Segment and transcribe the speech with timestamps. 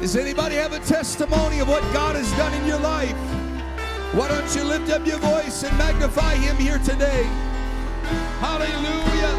[0.00, 3.16] Does anybody have a testimony of what God has done in your life?
[4.14, 7.24] Why don't you lift up your voice and magnify Him here today?
[8.38, 9.34] Hallelujah.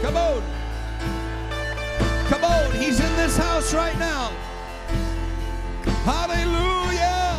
[0.00, 0.42] Come on.
[2.26, 2.72] Come on.
[2.72, 4.32] He's in this house right now.
[6.04, 7.38] Hallelujah.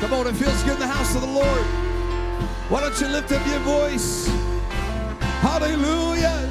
[0.00, 1.87] Come on, it feels good in the house of the Lord.
[2.68, 4.26] Why don't you lift up your voice?
[5.40, 6.46] Hallelujah.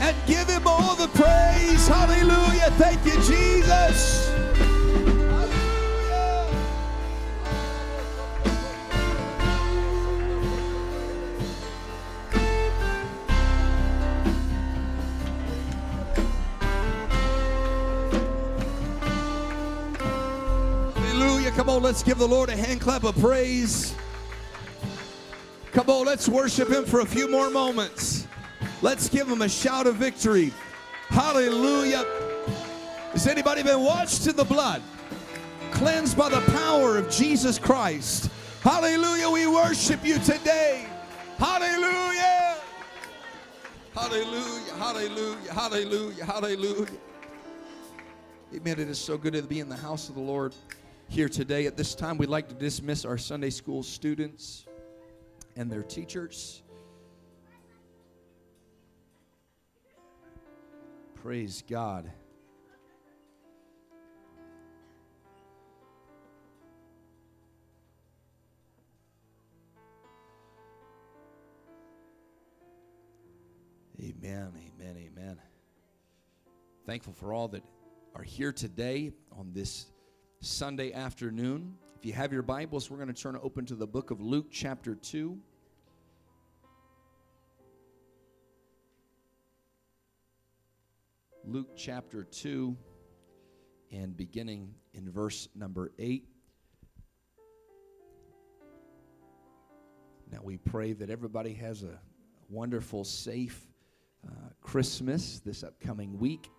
[0.00, 1.86] And give him all the praise.
[1.86, 2.72] Hallelujah.
[2.72, 4.28] Thank you, Jesus.
[20.96, 21.52] Hallelujah.
[21.52, 23.94] Come on, let's give the Lord a hand clap of praise.
[25.78, 28.26] Come on, let's worship him for a few more moments.
[28.82, 30.52] Let's give him a shout of victory.
[31.06, 32.04] Hallelujah.
[33.12, 34.82] Has anybody been washed in the blood?
[35.70, 38.28] Cleansed by the power of Jesus Christ.
[38.60, 39.30] Hallelujah.
[39.30, 40.84] We worship you today.
[41.38, 42.56] Hallelujah.
[43.94, 44.74] Hallelujah.
[44.74, 45.52] Hallelujah.
[45.52, 46.24] Hallelujah.
[46.24, 46.98] Hallelujah.
[48.52, 48.80] Amen.
[48.80, 50.56] It is so good to be in the house of the Lord
[51.08, 51.66] here today.
[51.66, 54.64] At this time, we'd like to dismiss our Sunday school students
[55.58, 56.62] and their teachers.
[61.16, 62.08] Praise God.
[74.00, 75.40] Amen, amen, amen.
[76.86, 77.64] Thankful for all that
[78.14, 79.86] are here today on this
[80.40, 81.74] Sunday afternoon.
[81.96, 84.46] If you have your Bibles, we're going to turn open to the book of Luke,
[84.52, 85.36] chapter 2.
[91.50, 92.76] Luke chapter 2,
[93.90, 96.28] and beginning in verse number 8.
[100.30, 101.98] Now we pray that everybody has a
[102.50, 103.66] wonderful, safe
[104.26, 106.50] uh, Christmas this upcoming week.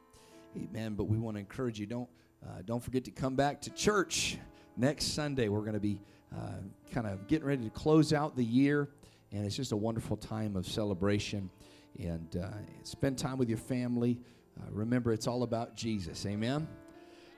[0.57, 0.95] Amen.
[0.95, 2.09] But we want to encourage you don't
[2.44, 4.39] uh, don't forget to come back to church
[4.75, 5.50] next Sunday.
[5.50, 6.01] We're going to be
[6.35, 6.61] uh,
[6.91, 8.89] kind of getting ready to close out the year,
[9.31, 11.51] and it's just a wonderful time of celebration.
[12.00, 12.50] And uh,
[12.83, 14.19] spend time with your family.
[14.59, 16.25] Uh, remember, it's all about Jesus.
[16.25, 16.67] Amen.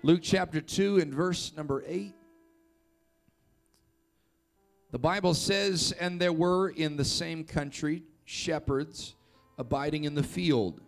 [0.03, 2.13] Luke chapter 2 and verse number 8.
[4.91, 9.15] The Bible says, And there were in the same country shepherds
[9.57, 10.81] abiding in the field,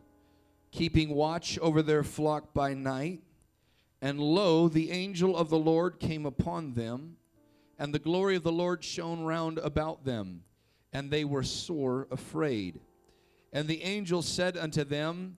[0.71, 3.21] keeping watch over their flock by night.
[4.01, 7.15] And lo, the angel of the Lord came upon them,
[7.79, 10.43] and the glory of the Lord shone round about them,
[10.91, 12.81] and they were sore afraid.
[13.53, 15.37] And the angel said unto them,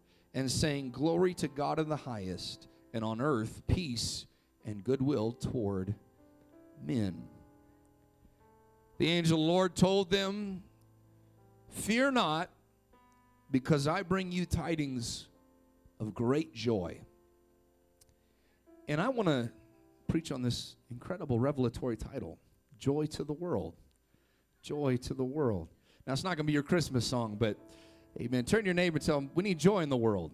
[0.33, 4.25] and saying, Glory to God in the highest, and on earth peace
[4.65, 5.95] and goodwill toward
[6.85, 7.23] men.
[8.97, 10.63] The angel the Lord told them,
[11.69, 12.49] Fear not,
[13.49, 15.27] because I bring you tidings
[15.99, 16.99] of great joy.
[18.87, 19.51] And I want to
[20.07, 22.37] preach on this incredible revelatory title
[22.77, 23.75] Joy to the World.
[24.61, 25.69] Joy to the World.
[26.05, 27.57] Now, it's not going to be your Christmas song, but
[28.19, 28.45] amen.
[28.45, 30.31] Turn your neighbor and tell them, We need joy in the world.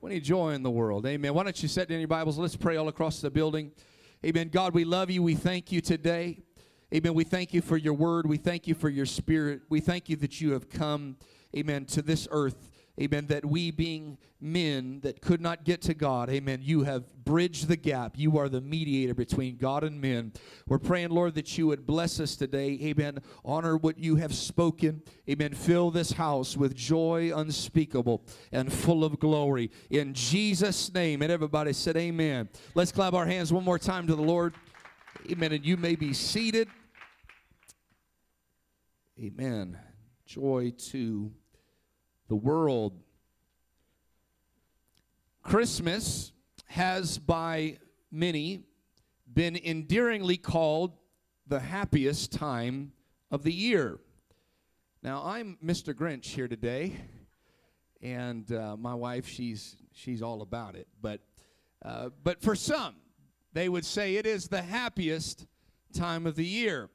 [0.00, 1.06] We need joy in the world.
[1.06, 1.32] Amen.
[1.32, 2.36] Why don't you set down your Bibles?
[2.36, 3.72] Let's pray all across the building.
[4.24, 4.48] Amen.
[4.48, 5.22] God, we love you.
[5.22, 6.38] We thank you today.
[6.94, 7.14] Amen.
[7.14, 8.26] We thank you for your word.
[8.26, 9.62] We thank you for your spirit.
[9.70, 11.16] We thank you that you have come,
[11.56, 12.70] amen, to this earth.
[13.00, 13.26] Amen.
[13.26, 17.76] That we, being men that could not get to God, amen, you have bridged the
[17.76, 18.12] gap.
[18.16, 20.32] You are the mediator between God and men.
[20.68, 22.78] We're praying, Lord, that you would bless us today.
[22.82, 23.18] Amen.
[23.44, 25.02] Honor what you have spoken.
[25.28, 25.54] Amen.
[25.54, 29.70] Fill this house with joy unspeakable and full of glory.
[29.90, 31.22] In Jesus' name.
[31.22, 32.48] And everybody said, Amen.
[32.74, 34.54] Let's clap our hands one more time to the Lord.
[35.30, 35.52] Amen.
[35.52, 36.68] And you may be seated.
[39.18, 39.78] Amen.
[40.26, 41.32] Joy to
[42.28, 42.98] the world.
[45.42, 46.32] Christmas
[46.66, 47.78] has by
[48.10, 48.62] many
[49.32, 50.92] been endearingly called
[51.46, 52.92] the happiest time
[53.30, 53.98] of the year.
[55.02, 55.92] Now, I'm Mr.
[55.92, 56.96] Grinch here today,
[58.00, 60.88] and uh, my wife, she's, she's all about it.
[61.02, 61.20] But,
[61.84, 62.94] uh, but for some,
[63.52, 65.46] they would say it is the happiest
[65.92, 66.88] time of the year.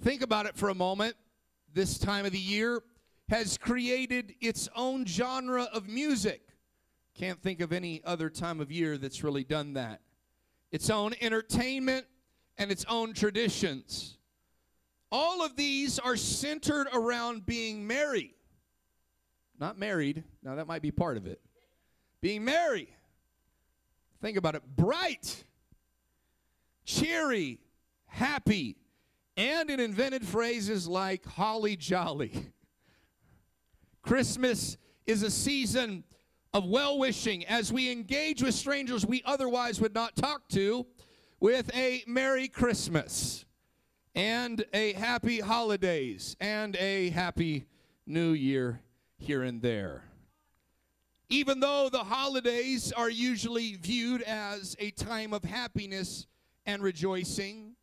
[0.00, 1.14] Think about it for a moment.
[1.74, 2.82] This time of the year
[3.28, 6.42] has created its own genre of music.
[7.14, 10.00] Can't think of any other time of year that's really done that.
[10.70, 12.06] Its own entertainment
[12.56, 14.16] and its own traditions.
[15.10, 18.34] All of these are centered around being merry.
[19.58, 20.24] Not married.
[20.42, 21.40] Now, that might be part of it.
[22.20, 22.88] Being merry.
[24.20, 24.62] Think about it.
[24.76, 25.44] Bright,
[26.84, 27.60] cheery,
[28.06, 28.76] happy,
[29.36, 32.32] and it invented phrases like holly jolly.
[34.02, 36.04] Christmas is a season
[36.54, 40.86] of well wishing as we engage with strangers we otherwise would not talk to
[41.40, 43.44] with a Merry Christmas
[44.14, 47.66] and a Happy Holidays and a Happy
[48.06, 48.80] New Year
[49.18, 50.04] here and there.
[51.28, 56.26] Even though the holidays are usually viewed as a time of happiness
[56.64, 57.76] and rejoicing,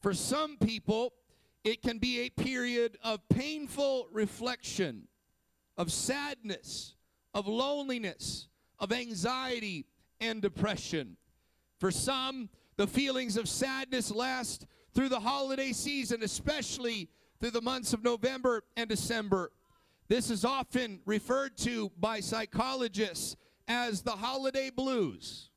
[0.00, 1.12] for some people,
[1.64, 5.08] it can be a period of painful reflection,
[5.76, 6.94] of sadness,
[7.32, 8.48] of loneliness,
[8.78, 9.86] of anxiety,
[10.20, 11.16] and depression.
[11.78, 17.08] For some, the feelings of sadness last through the holiday season, especially
[17.40, 19.50] through the months of November and December.
[20.08, 23.36] This is often referred to by psychologists
[23.68, 25.50] as the holiday blues.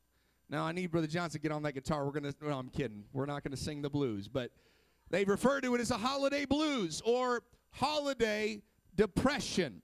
[0.50, 2.06] Now, I need Brother Johnson to get on that guitar.
[2.06, 3.04] We're going to, no, I'm kidding.
[3.12, 4.50] We're not going to sing the blues, but
[5.10, 8.62] they refer to it as a holiday blues or holiday
[8.94, 9.82] depression.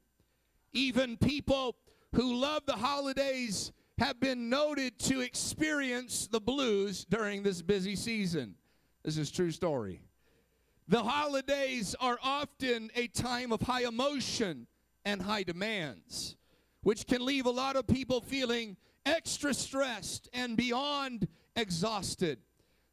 [0.75, 1.77] Even people
[2.15, 8.57] who love the holidays have been noted to experience the blues during this busy season.
[9.05, 10.03] This is true story.
[10.89, 14.67] The holidays are often a time of high emotion
[15.05, 16.37] and high demands,
[16.83, 18.77] which can leave a lot of people feeling
[19.07, 22.39] extra stressed and beyond exhausted.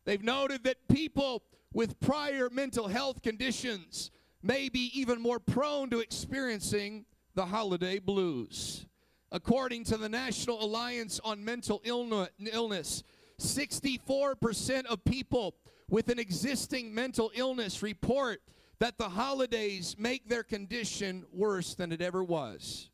[0.05, 1.43] They've noted that people
[1.73, 4.11] with prior mental health conditions
[4.43, 7.05] may be even more prone to experiencing
[7.35, 8.85] the holiday blues.
[9.31, 13.03] According to the National Alliance on Mental Illness,
[13.39, 15.55] 64% of people
[15.89, 18.41] with an existing mental illness report
[18.79, 22.89] that the holidays make their condition worse than it ever was.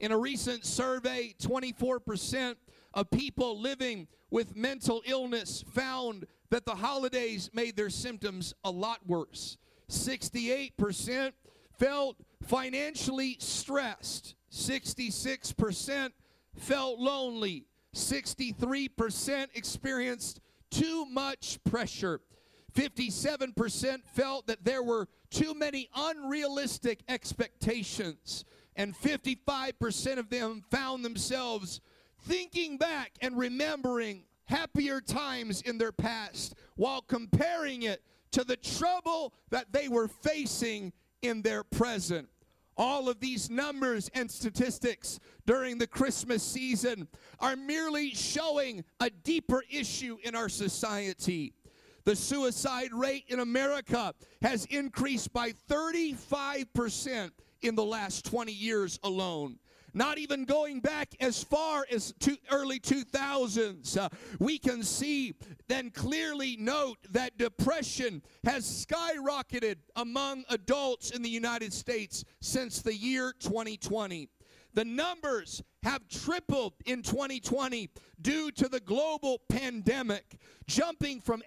[0.00, 2.56] In a recent survey, 24%
[2.94, 8.98] of people living with mental illness found that the holidays made their symptoms a lot
[9.06, 9.56] worse.
[9.90, 11.32] 68%
[11.78, 12.16] felt
[12.46, 14.34] financially stressed.
[14.52, 16.10] 66%
[16.56, 17.66] felt lonely.
[17.94, 20.40] 63% experienced
[20.70, 22.20] too much pressure.
[22.74, 28.44] 57% felt that there were too many unrealistic expectations.
[28.76, 31.80] And 55% of them found themselves
[32.22, 39.32] thinking back and remembering happier times in their past while comparing it to the trouble
[39.50, 40.92] that they were facing
[41.22, 42.28] in their present.
[42.76, 47.08] All of these numbers and statistics during the Christmas season
[47.40, 51.54] are merely showing a deeper issue in our society.
[52.04, 57.30] The suicide rate in America has increased by 35%
[57.62, 59.58] in the last 20 years alone
[59.98, 62.14] not even going back as far as
[62.52, 65.34] early 2000s, uh, we can see
[65.66, 72.94] then clearly note that depression has skyrocketed among adults in the United States since the
[72.94, 74.28] year 2020.
[74.74, 77.90] The numbers have tripled in 2020
[78.20, 80.38] due to the global pandemic,
[80.68, 81.42] jumping from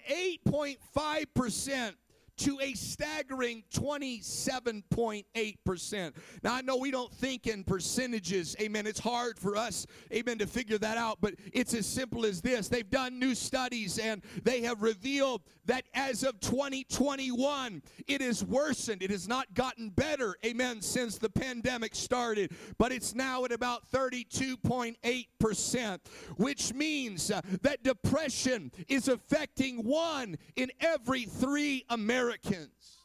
[0.46, 1.92] 8.5%
[2.38, 6.12] to a staggering 27.8%.
[6.42, 8.86] Now, I know we don't think in percentages, amen.
[8.86, 12.68] It's hard for us, amen, to figure that out, but it's as simple as this.
[12.68, 19.02] They've done new studies and they have revealed that as of 2021, it is worsened.
[19.02, 23.88] It has not gotten better, amen, since the pandemic started, but it's now at about
[23.90, 25.98] 32.8%,
[26.36, 33.01] which means uh, that depression is affecting one in every three Americans.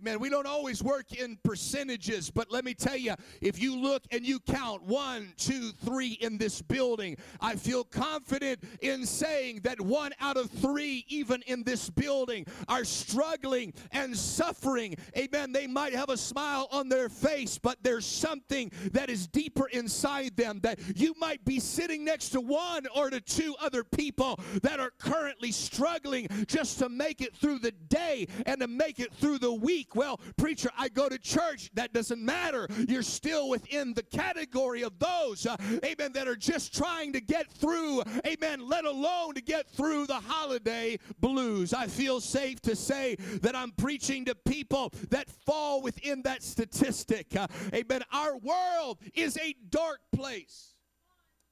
[0.00, 4.02] Man, we don't always work in percentages, but let me tell you, if you look
[4.10, 9.78] and you count one, two, three in this building, I feel confident in saying that
[9.80, 14.96] one out of three, even in this building, are struggling and suffering.
[15.16, 15.52] Amen.
[15.52, 20.36] They might have a smile on their face, but there's something that is deeper inside
[20.38, 24.80] them that you might be sitting next to one or to two other people that
[24.80, 29.38] are currently struggling just to make it through the day and to make it through
[29.38, 29.96] the week weak.
[29.96, 31.70] Well, preacher, I go to church.
[31.74, 32.68] That doesn't matter.
[32.88, 37.50] You're still within the category of those, uh, amen, that are just trying to get
[37.50, 41.74] through, amen, let alone to get through the holiday blues.
[41.74, 47.34] I feel safe to say that I'm preaching to people that fall within that statistic.
[47.36, 48.02] Uh, amen.
[48.12, 50.71] Our world is a dark place.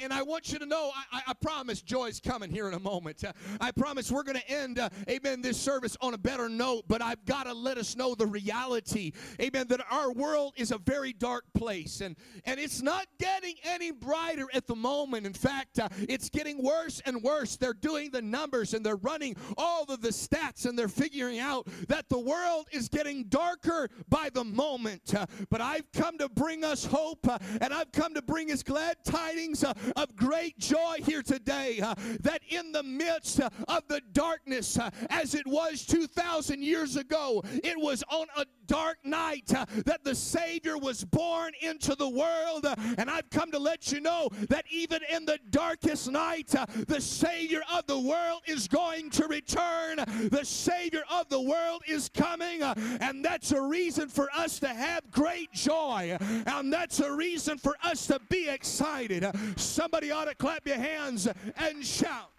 [0.00, 3.23] And I want you to know, I, I, promise joy's coming here in a moment.
[3.23, 6.85] Uh, I promise we're going to end, uh, amen, this service on a better note,
[6.88, 10.78] but I've got to let us know the reality, amen, that our world is a
[10.78, 12.00] very dark place.
[12.00, 12.16] And,
[12.47, 15.26] and it's not getting any brighter at the moment.
[15.26, 17.57] In fact, uh, it's getting worse and worse.
[17.57, 21.69] They're doing the numbers and they're running all of the stats and they're figuring out
[21.88, 25.14] that the world is getting darker by the moment.
[25.14, 28.62] Uh, but I've come to bring us hope uh, and I've come to bring us
[28.62, 33.83] glad tidings uh, of great joy here today uh, that in the midst uh, of
[33.89, 39.53] the darkness, uh, as it was 2,000 years ago, it was on a dark night
[39.53, 42.65] uh, that the Savior was born into the world.
[42.65, 46.67] Uh, and I've come to let you know that even in the darkest night, uh,
[46.87, 49.97] the Savior of the world is going to return.
[50.31, 52.62] The Savior of the world is coming.
[52.62, 56.17] and that's a reason for us to have great joy.
[56.47, 59.27] And that's a reason for us to be excited.
[59.57, 62.30] Somebody ought to clap your hands and shout.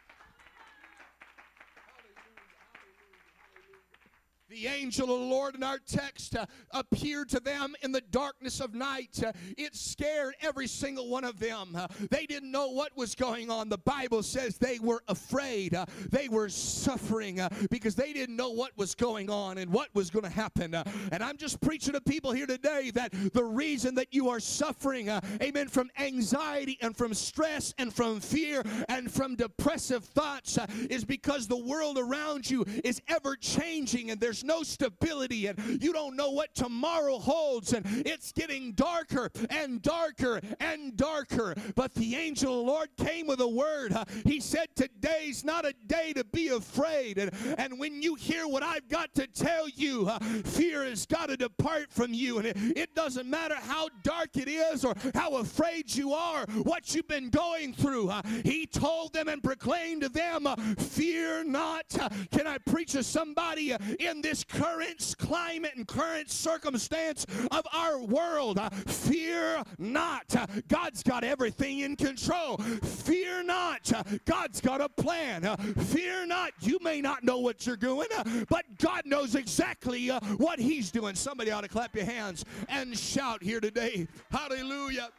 [4.52, 8.60] The angel of the Lord in our text uh, appeared to them in the darkness
[8.60, 9.24] of night.
[9.26, 11.74] Uh, it scared every single one of them.
[11.74, 13.70] Uh, they didn't know what was going on.
[13.70, 15.74] The Bible says they were afraid.
[15.74, 19.88] Uh, they were suffering uh, because they didn't know what was going on and what
[19.94, 20.76] was going to happen.
[20.76, 24.42] Uh, and I'm just preaching to people here today that the reason that you are
[24.42, 25.10] suffering,
[25.42, 31.48] amen, from anxiety and from stress and from fear and from depressive thoughts is because
[31.48, 36.32] the world around you is ever changing and there's no stability and you don't know
[36.32, 41.56] what tomorrow holds and it's getting darker and darker and darker.
[41.76, 43.96] But the angel of the Lord came with a word.
[44.26, 47.18] He said, Today's not a day to be afraid.
[47.18, 51.30] And, and when you hear what I've got to tell you, uh, fear has got
[51.30, 52.38] to depart from you.
[52.38, 56.94] And it, it doesn't matter how dark it is or how afraid you are, what
[56.96, 58.10] you've been going through.
[58.10, 61.86] Uh, he told them and proclaimed to them, uh, Fear not.
[62.00, 64.31] Uh, can I preach to somebody uh, in this?
[64.32, 68.58] This current climate and current circumstance of our world.
[68.58, 70.34] Uh, fear not.
[70.34, 72.56] Uh, God's got everything in control.
[72.56, 73.92] Fear not.
[73.92, 75.44] Uh, God's got a plan.
[75.58, 76.54] Fear not.
[76.62, 78.08] You may not know what you're doing,
[78.48, 80.08] but God knows exactly
[80.38, 81.14] what He's doing.
[81.14, 84.08] Somebody ought to clap your hands and shout here today.
[84.32, 85.10] Hallelujah.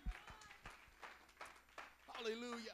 [2.14, 2.72] Hallelujah.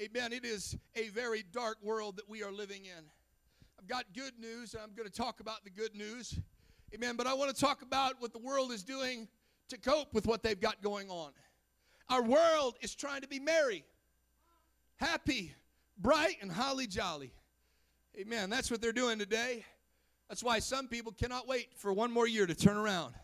[0.00, 0.32] Amen.
[0.32, 3.04] It is a very dark world that we are living in.
[3.88, 6.38] Got good news, and I'm going to talk about the good news.
[6.94, 7.16] Amen.
[7.16, 9.26] But I want to talk about what the world is doing
[9.70, 11.30] to cope with what they've got going on.
[12.10, 13.86] Our world is trying to be merry,
[14.96, 15.54] happy,
[15.96, 17.32] bright, and holly jolly.
[18.14, 18.50] Amen.
[18.50, 19.64] That's what they're doing today.
[20.28, 23.14] That's why some people cannot wait for one more year to turn around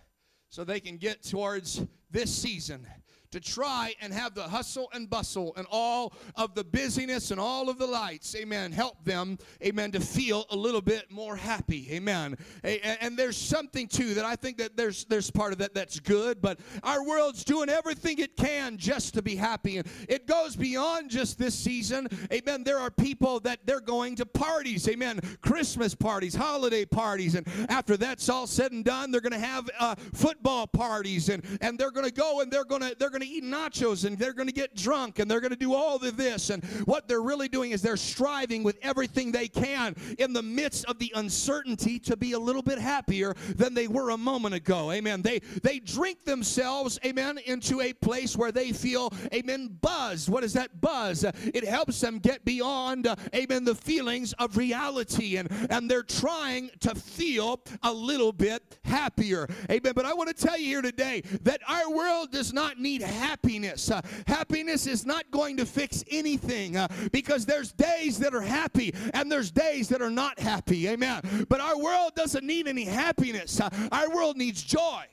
[0.48, 2.86] so they can get towards this season
[3.34, 7.68] to try and have the hustle and bustle and all of the busyness and all
[7.68, 12.36] of the lights, amen, help them, amen, to feel a little bit more happy, amen.
[12.62, 16.40] And there's something too that I think that there's there's part of that that's good,
[16.40, 19.78] but our world's doing everything it can just to be happy.
[19.78, 22.62] And it goes beyond just this season, amen.
[22.62, 27.96] There are people that they're going to parties, amen, Christmas parties, holiday parties, and after
[27.96, 31.90] that's all said and done, they're going to have uh, football parties, and and they're
[31.90, 34.48] going to go and they're going to they're going to eat nachos and they're going
[34.48, 36.50] to get drunk and they're going to do all of this.
[36.50, 40.84] And what they're really doing is they're striving with everything they can in the midst
[40.86, 44.90] of the uncertainty to be a little bit happier than they were a moment ago.
[44.92, 45.22] Amen.
[45.22, 50.28] They they drink themselves, amen, into a place where they feel, amen, buzzed.
[50.28, 51.24] What is that buzz?
[51.24, 56.94] It helps them get beyond, amen, the feelings of reality and and they're trying to
[56.94, 59.48] feel a little bit happier.
[59.70, 59.92] Amen.
[59.94, 63.90] But I want to tell you here today that our world does not need happiness.
[63.90, 68.94] Uh, happiness is not going to fix anything uh, because there's days that are happy
[69.12, 70.88] and there's days that are not happy.
[70.88, 71.46] Amen.
[71.48, 75.04] But our world doesn't need any happiness, uh, our world needs joy.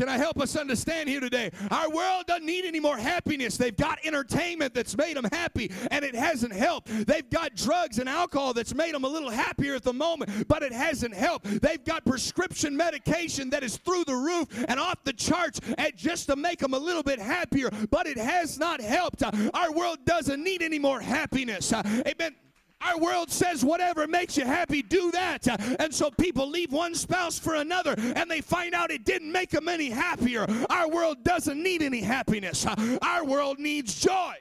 [0.00, 1.50] Can I help us understand here today?
[1.70, 3.58] Our world doesn't need any more happiness.
[3.58, 6.88] They've got entertainment that's made them happy, and it hasn't helped.
[7.06, 10.62] They've got drugs and alcohol that's made them a little happier at the moment, but
[10.62, 11.60] it hasn't helped.
[11.60, 16.28] They've got prescription medication that is through the roof and off the charts and just
[16.28, 19.22] to make them a little bit happier, but it has not helped.
[19.52, 21.74] Our world doesn't need any more happiness.
[21.74, 22.36] Amen.
[22.80, 25.46] Our world says whatever makes you happy, do that.
[25.80, 29.50] And so people leave one spouse for another and they find out it didn't make
[29.50, 30.46] them any happier.
[30.70, 32.66] Our world doesn't need any happiness,
[33.02, 34.34] our world needs joy.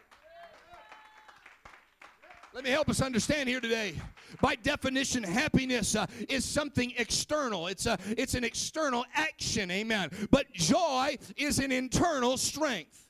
[2.51, 3.93] Let me help us understand here today.
[4.41, 7.67] By definition, happiness uh, is something external.
[7.67, 10.09] It's a, it's an external action, amen.
[10.31, 13.08] But joy is an internal strength.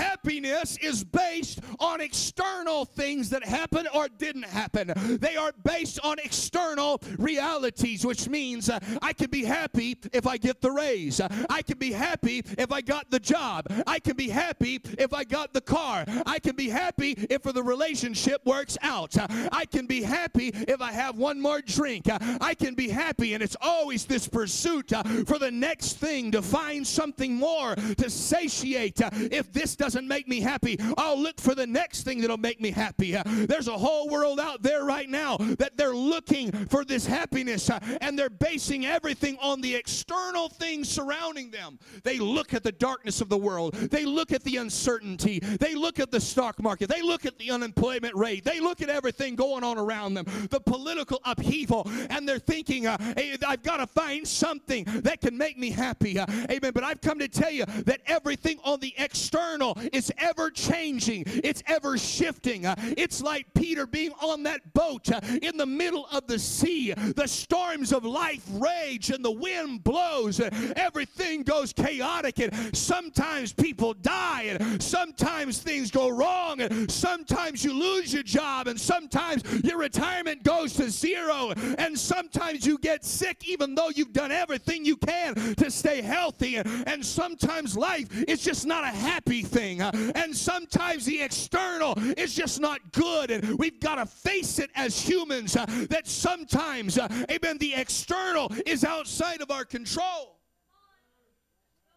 [0.00, 4.92] Happiness is based on external things that happen or didn't happen.
[5.20, 10.38] They are based on external realities, which means uh, I can be happy if I
[10.38, 11.20] get the raise.
[11.50, 13.66] I can be happy if I got the job.
[13.86, 16.04] I can be happy if I got the car.
[16.24, 19.14] I can be happy if the relationship works out.
[19.52, 22.06] I can be happy if I have one more drink.
[22.40, 26.40] I can be happy, and it's always this pursuit uh, for the next thing to
[26.40, 29.00] find something more to satiate.
[29.12, 32.70] If this doesn't make me happy, I'll look for the next thing that'll make me
[32.70, 33.16] happy.
[33.16, 37.70] Uh, there's a whole world out there right now that they're looking for this happiness
[37.70, 41.78] uh, and they're basing everything on the external things surrounding them.
[42.04, 45.98] They look at the darkness of the world, they look at the uncertainty, they look
[45.98, 49.64] at the stock market, they look at the unemployment rate, they look at everything going
[49.64, 54.26] on around them, the political upheaval, and they're thinking, uh, hey, I've got to find
[54.26, 56.18] something that can make me happy.
[56.18, 56.72] Uh, amen.
[56.72, 61.62] But I've come to tell you that everything on the external it's ever changing, it's
[61.66, 62.64] ever shifting.
[62.96, 65.08] It's like Peter being on that boat
[65.42, 66.92] in the middle of the sea.
[66.92, 70.40] The storms of life rage and the wind blows.
[70.76, 77.72] Everything goes chaotic, and sometimes people die, and sometimes things go wrong, and sometimes you
[77.72, 83.48] lose your job, and sometimes your retirement goes to zero, and sometimes you get sick
[83.48, 88.66] even though you've done everything you can to stay healthy, and sometimes life is just
[88.66, 89.80] not a happy thing thing.
[89.80, 93.30] And sometimes the external is just not good.
[93.30, 98.84] And we've got to face it as humans that sometimes, uh, amen, the external is
[98.84, 100.36] outside of our control.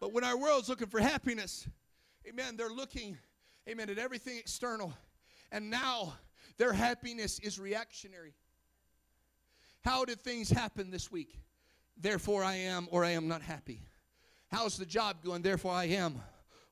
[0.00, 1.66] But when our world's looking for happiness,
[2.28, 3.16] amen, they're looking,
[3.68, 4.92] amen, at everything external.
[5.50, 6.14] And now
[6.58, 8.34] their happiness is reactionary.
[9.82, 11.38] How did things happen this week?
[11.96, 13.80] Therefore I am or I am not happy.
[14.50, 15.42] How's the job going?
[15.42, 16.20] Therefore I am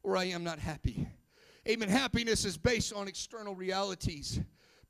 [0.02, 1.06] or I am not happy.
[1.68, 1.88] Amen.
[1.88, 4.40] Happiness is based on external realities,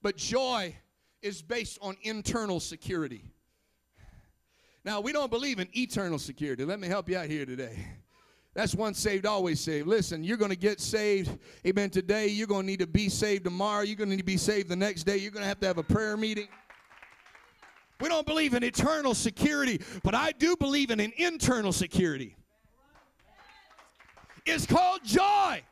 [0.01, 0.75] but joy
[1.21, 3.25] is based on internal security.
[4.85, 6.65] Now, we don't believe in eternal security.
[6.65, 7.79] Let me help you out here today.
[8.55, 9.87] That's once saved, always saved.
[9.87, 12.27] Listen, you're going to get saved, amen, today.
[12.27, 13.83] You're going to need to be saved tomorrow.
[13.83, 15.17] You're going to need to be saved the next day.
[15.17, 16.49] You're going to have to have a prayer meeting.
[18.01, 22.37] We don't believe in eternal security, but I do believe in an internal security
[24.47, 25.63] is called joy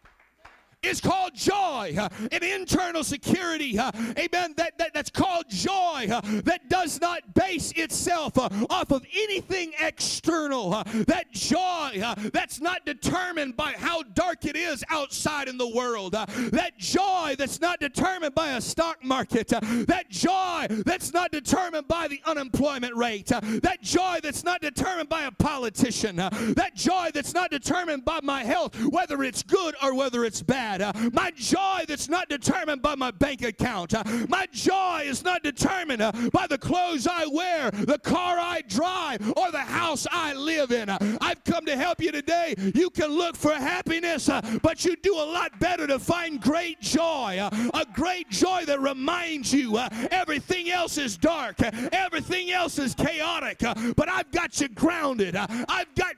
[0.82, 1.94] is called joy,
[2.32, 6.06] an internal security, amen, that, that, that's called joy,
[6.44, 10.70] that does not base itself off of anything external.
[11.06, 16.12] That joy that's not determined by how dark it is outside in the world.
[16.12, 19.48] that joy that's not determined by a stock market.
[19.48, 23.26] that joy that's not determined by the unemployment rate.
[23.26, 26.16] that joy that's not determined by a politician.
[26.16, 30.69] that joy that's not determined by my health, whether it's good or whether it's bad.
[30.78, 33.94] Uh, my joy that's not determined by my bank account.
[33.94, 38.62] Uh, my joy is not determined uh, by the clothes I wear, the car I
[38.68, 40.88] drive, or the house I live in.
[40.88, 42.54] Uh, I've come to help you today.
[42.74, 46.80] You can look for happiness, uh, but you do a lot better to find great
[46.80, 47.38] joy.
[47.40, 49.78] Uh, a great joy that reminds you
[50.10, 55.36] everything else is dark, everything else is chaotic, but I've got you grounded.
[55.36, 56.14] I've got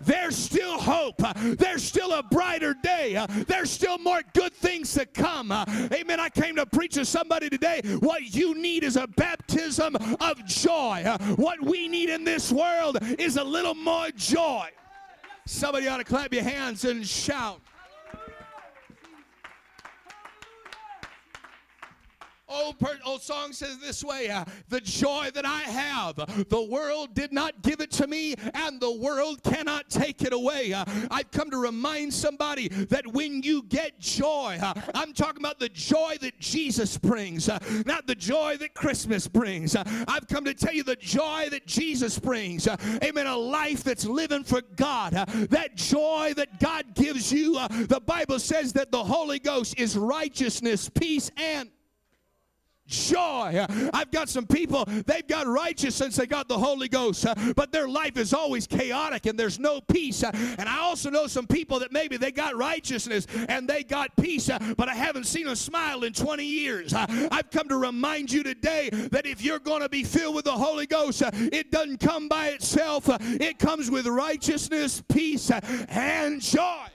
[0.00, 1.22] there's still hope.
[1.58, 3.24] There's still a brighter day.
[3.46, 5.52] There's still more good things to come.
[5.52, 6.20] Amen.
[6.20, 7.80] I came to preach to somebody today.
[8.00, 11.04] What you need is a baptism of joy.
[11.36, 14.68] What we need in this world is a little more joy.
[15.46, 17.60] Somebody ought to clap your hands and shout.
[22.48, 26.14] Old, per, old song says this way uh, The joy that I have,
[26.48, 30.72] the world did not give it to me, and the world cannot take it away.
[30.72, 35.58] Uh, I've come to remind somebody that when you get joy, uh, I'm talking about
[35.58, 39.74] the joy that Jesus brings, uh, not the joy that Christmas brings.
[39.74, 42.68] Uh, I've come to tell you the joy that Jesus brings.
[42.68, 43.26] Uh, amen.
[43.26, 45.14] A life that's living for God.
[45.50, 47.54] that joy that God gives you,
[47.86, 51.70] the Bible says that the Holy Ghost is righteousness, peace, and
[52.86, 53.66] joy.
[53.92, 57.88] I've got some people, they've got righteous since they got the Holy Ghost, but their
[57.88, 60.22] life is always chaotic and there's no peace.
[60.22, 64.50] And I also know some people that maybe they got righteousness and they got peace,
[64.76, 66.94] but I haven't seen a smile in 20 years.
[66.94, 70.52] I've come to remind you today that if you're going to be filled with the
[70.52, 75.50] Holy Ghost, it doesn't come by itself, it comes with righteousness, peace,
[75.88, 76.86] and joy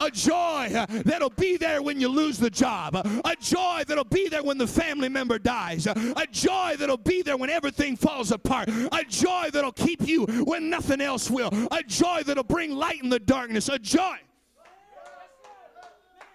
[0.00, 0.68] a joy
[1.04, 4.66] that'll be there when you lose the job, a joy that'll be there when the
[4.66, 9.72] family member dies, a joy that'll be there when everything falls apart, a joy that'll
[9.72, 13.78] keep you when nothing else will, a joy that'll bring light in the darkness, a
[13.78, 14.16] joy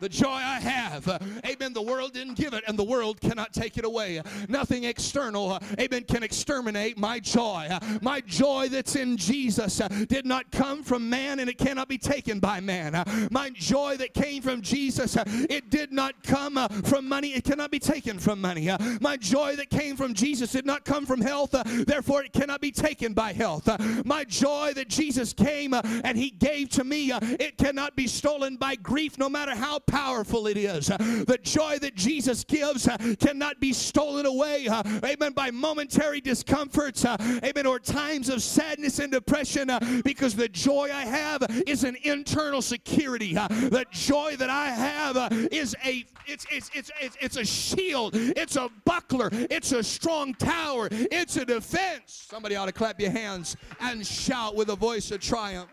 [0.03, 1.07] the joy I have.
[1.45, 1.71] Amen.
[1.71, 4.21] The world didn't give it, and the world cannot take it away.
[4.49, 7.69] Nothing external, amen, can exterminate my joy.
[8.01, 12.41] My joy that's in Jesus did not come from man, and it cannot be taken
[12.41, 13.01] by man.
[13.31, 17.79] My joy that came from Jesus, it did not come from money, it cannot be
[17.79, 18.69] taken from money.
[18.99, 21.55] My joy that came from Jesus did not come from health,
[21.87, 23.69] therefore it cannot be taken by health.
[24.05, 28.75] My joy that Jesus came and he gave to me, it cannot be stolen by
[28.75, 30.87] grief, no matter how powerful it is.
[30.87, 37.05] The joy that Jesus gives uh, cannot be stolen away, uh, amen, by momentary discomforts,
[37.05, 39.69] uh, amen, or times of sadness and depression,
[40.03, 43.33] because the joy I have is an internal security.
[43.33, 48.55] The joy that I have is a it's, it's, it's, it's, it's a shield, it's
[48.55, 52.27] a buckler, it's a strong tower, it's a defense.
[52.29, 55.69] Somebody ought to clap your hands and shout with a voice of triumph.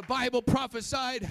[0.00, 1.28] The Bible prophesied,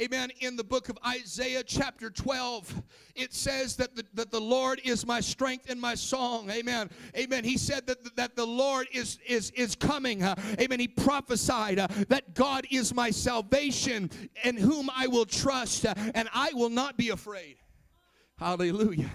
[0.00, 2.80] amen, in the book of Isaiah, chapter 12.
[3.16, 6.48] It says that the, that the Lord is my strength and my song.
[6.48, 6.88] Amen.
[7.16, 7.42] Amen.
[7.42, 10.22] He said that, that the Lord is, is, is coming.
[10.22, 10.78] Amen.
[10.78, 14.08] He prophesied uh, that God is my salvation
[14.44, 17.56] and whom I will trust, uh, and I will not be afraid.
[18.42, 19.08] Hallelujah.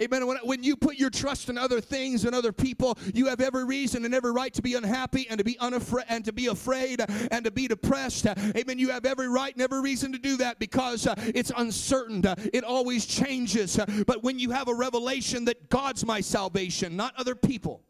[0.00, 0.26] Amen.
[0.26, 3.64] When, when you put your trust in other things and other people, you have every
[3.64, 7.00] reason and every right to be unhappy and to be unafraid and to be afraid
[7.30, 8.26] and to be depressed.
[8.26, 8.80] Amen.
[8.80, 12.24] You have every right and every reason to do that because uh, it's uncertain.
[12.52, 13.78] It always changes.
[14.04, 17.82] But when you have a revelation that God's my salvation, not other people.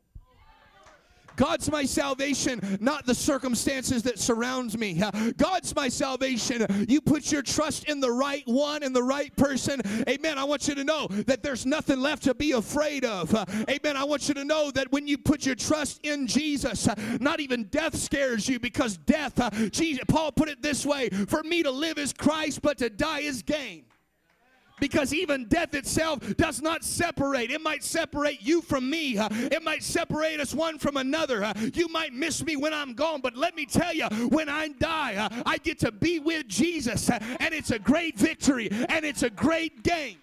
[1.37, 5.03] God's my salvation, not the circumstances that surrounds me.
[5.37, 6.67] God's my salvation.
[6.89, 9.81] You put your trust in the right one and the right person.
[10.09, 10.39] Amen.
[10.39, 13.35] I want you to know that there's nothing left to be afraid of.
[13.69, 13.97] Amen.
[13.97, 16.89] I want you to know that when you put your trust in Jesus,
[17.21, 19.39] not even death scares you because death,
[19.71, 23.21] Jesus, Paul put it this way, for me to live is Christ, but to die
[23.21, 23.85] is gain
[24.83, 27.53] because even death itself does not separate.
[27.53, 31.53] It might separate you from me, it might separate us one from another.
[31.73, 35.29] You might miss me when I'm gone, but let me tell you, when I die,
[35.47, 39.85] I get to be with Jesus, and it's a great victory and it's a great
[39.85, 40.17] gain.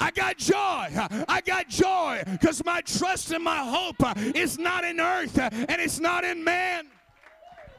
[0.00, 0.88] I got joy.
[1.28, 4.02] I got joy because my trust and my hope
[4.34, 6.88] is not in earth and it's not in man.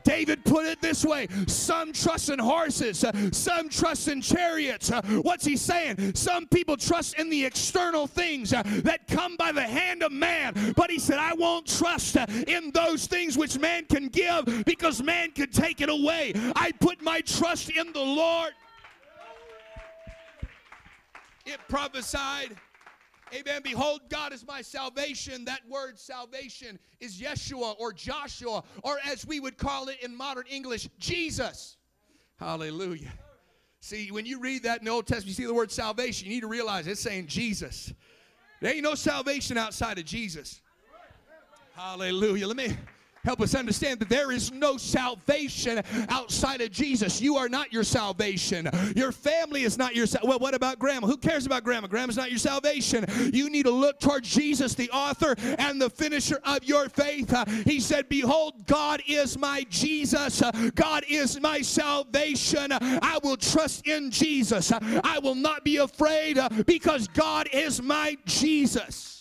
[0.04, 4.92] David put it this way some trust in horses, uh, some trust in chariots.
[4.92, 6.16] Uh, what's he saying?
[6.16, 10.74] Some people trust in the external things uh, that come by the hand of man.
[10.76, 15.32] But he said, I won't trust in those things which man can give because man
[15.32, 16.34] can take it away.
[16.56, 18.52] I put my trust in the Lord.
[21.46, 22.56] It prophesied
[23.34, 23.62] Amen.
[23.64, 25.46] Behold, God is my salvation.
[25.46, 30.46] That word salvation is Yeshua or Joshua, or as we would call it in modern
[30.50, 31.78] English, Jesus.
[32.38, 33.12] Hallelujah.
[33.80, 36.34] See, when you read that in the Old Testament, you see the word salvation, you
[36.34, 37.94] need to realize it's saying Jesus.
[38.60, 40.62] There ain't no salvation outside of Jesus.
[41.74, 42.48] Hallelujah.
[42.48, 42.78] Let me
[43.24, 47.22] Help us understand that there is no salvation outside of Jesus.
[47.22, 48.70] You are not your salvation.
[48.96, 50.30] Your family is not your salvation.
[50.30, 51.08] Well, what about grandma?
[51.08, 51.88] Who cares about grandma?
[51.88, 53.06] Grandma's not your salvation.
[53.34, 57.34] You need to look toward Jesus, the author and the finisher of your faith.
[57.34, 60.42] Uh, he said, Behold, God is my Jesus.
[60.76, 62.72] God is my salvation.
[62.72, 64.72] I will trust in Jesus.
[64.72, 69.21] I will not be afraid because God is my Jesus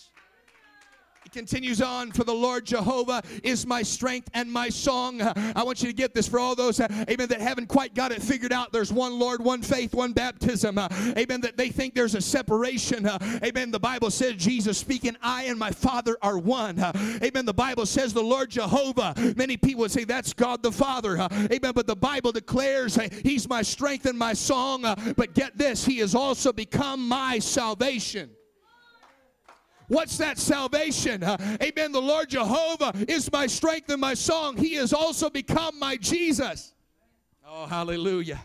[1.31, 5.21] continues on, for the Lord Jehovah is my strength and my song.
[5.21, 8.11] I want you to get this for all those, uh, amen, that haven't quite got
[8.11, 8.71] it figured out.
[8.71, 10.77] There's one Lord, one faith, one baptism.
[10.77, 13.05] Uh, amen, that they think there's a separation.
[13.05, 16.79] Uh, amen, the Bible says, Jesus speaking, I and my Father are one.
[17.23, 19.13] Amen, the Bible says the Lord Jehovah.
[19.37, 21.17] Many people would say that's God the Father.
[21.19, 24.81] Amen, but the Bible declares He's my strength and my song.
[25.15, 28.31] But get this, He has also become my salvation.
[29.91, 31.21] What's that salvation?
[31.21, 31.91] Uh, amen.
[31.91, 34.55] The Lord Jehovah is my strength and my song.
[34.55, 36.73] He has also become my Jesus.
[37.45, 38.39] Oh, hallelujah.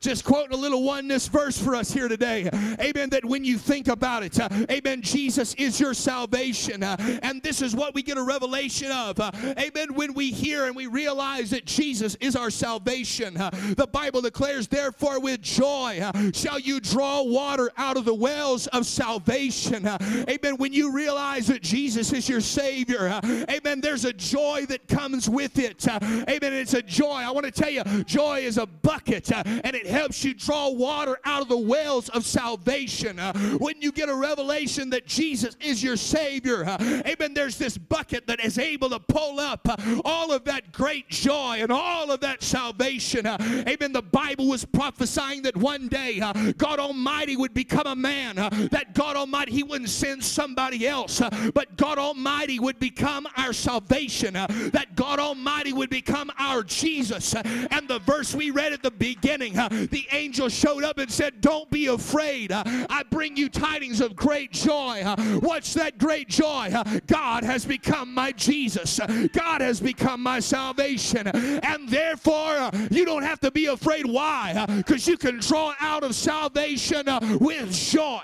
[0.00, 2.48] Just quoting a little oneness verse for us here today.
[2.80, 3.10] Amen.
[3.10, 6.82] That when you think about it, uh, amen, Jesus is your salvation.
[6.82, 9.18] Uh, and this is what we get a revelation of.
[9.18, 9.94] Uh, amen.
[9.94, 14.68] When we hear and we realize that Jesus is our salvation, uh, the Bible declares,
[14.68, 19.86] therefore, with joy uh, shall you draw water out of the wells of salvation.
[19.86, 20.56] Uh, amen.
[20.56, 25.58] When you realize that Jesus is your Savior, amen, there's a joy that comes with
[25.58, 25.86] it.
[25.88, 26.52] amen.
[26.52, 27.06] It's a joy.
[27.08, 31.18] I want to tell you, joy is a bucket and it helps you draw water
[31.24, 33.18] out of the wells of salvation.
[33.18, 37.78] Uh, when you get a revelation that Jesus is your Savior, uh, amen, there's this
[37.78, 42.10] bucket that is able to pull up uh, all of that great joy and all
[42.10, 43.26] of that salvation.
[43.26, 43.36] Uh,
[43.68, 43.92] amen.
[43.92, 48.50] The Bible was prophesying that one day uh, God Almighty would become a man, uh,
[48.70, 51.20] that God Almighty, He wouldn't send somebody else,
[51.54, 57.34] but God Almighty would become our salvation, that God Almighty would become our Jesus.
[57.34, 59.54] and the verse we read at the beginning,
[59.86, 62.52] the angel showed up and said, Don't be afraid.
[62.52, 65.02] Uh, I bring you tidings of great joy.
[65.04, 66.70] Uh, what's that great joy?
[66.72, 69.00] Uh, God has become my Jesus.
[69.32, 71.26] God has become my salvation.
[71.28, 74.06] And therefore, you don't have to be afraid.
[74.06, 74.66] Why?
[74.66, 77.06] Because you can draw out of salvation
[77.40, 78.22] with joy.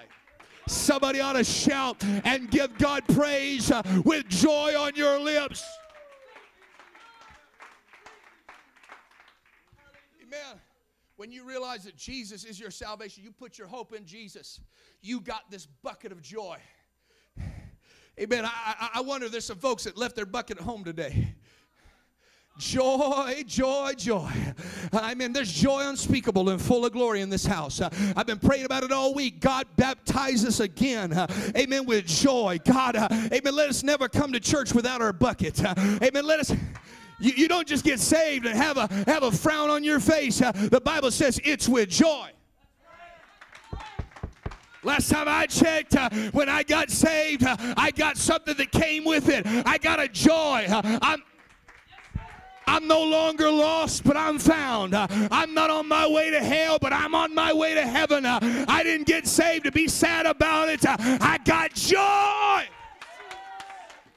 [0.67, 3.71] Somebody ought to shout and give God praise
[4.05, 5.63] with joy on your lips.
[10.23, 10.61] Amen.
[11.17, 14.61] When you realize that Jesus is your salvation, you put your hope in Jesus,
[15.01, 16.59] you got this bucket of joy.
[18.21, 18.45] Amen.
[18.45, 21.35] I, I wonder if there's some folks that left their bucket at home today.
[22.57, 24.31] Joy, joy, joy.
[24.93, 27.81] I mean, there's joy unspeakable and full of glory in this house.
[27.81, 29.41] Uh, I've been praying about it all week.
[29.41, 31.13] God baptize us again.
[31.13, 31.85] Uh, amen.
[31.85, 32.61] With joy.
[32.65, 33.57] God, uh, amen.
[33.57, 35.61] Let us never come to church without our bucket.
[36.01, 36.25] Amen.
[36.25, 36.53] Let us.
[37.21, 40.41] You, you don't just get saved and have a, have a frown on your face.
[40.43, 42.31] Uh, the Bible says it's with joy.
[44.83, 49.05] Last time I checked, uh, when I got saved, uh, I got something that came
[49.05, 49.47] with it.
[49.67, 50.67] I got a joy.
[50.69, 51.23] Uh, I'm
[52.67, 54.95] I'm no longer lost, but I'm found.
[54.95, 58.25] Uh, I'm not on my way to hell, but I'm on my way to heaven.
[58.25, 60.85] Uh, I didn't get saved to be sad about it.
[60.85, 62.67] Uh, I got joy.